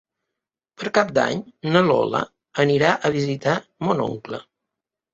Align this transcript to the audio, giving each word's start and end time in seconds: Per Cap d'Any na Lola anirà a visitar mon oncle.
Per 0.83 0.91
Cap 0.99 1.11
d'Any 1.17 1.43
na 1.75 1.85
Lola 1.91 2.23
anirà 2.67 2.97
a 3.11 3.15
visitar 3.21 3.57
mon 3.89 4.07
oncle. 4.11 4.47